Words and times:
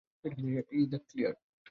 Is 0.71 0.85
that 0.91 1.03
clear? 1.09 1.33